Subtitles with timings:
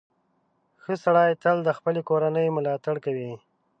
[0.81, 3.31] •ښه سړی تل د خپلې کورنۍ ملاتړ کوي.